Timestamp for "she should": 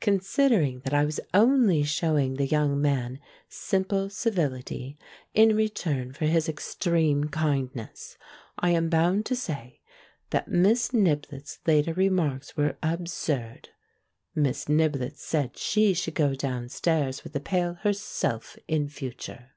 15.58-16.14